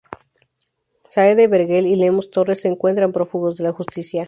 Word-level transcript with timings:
Saade 1.13 1.45
Vergel 1.53 1.85
y 1.85 1.95
Lemus 1.95 2.31
Torres 2.31 2.61
se 2.61 2.67
encuentran 2.69 3.11
prófugos 3.11 3.55
de 3.57 3.65
la 3.65 3.71
justicia. 3.71 4.19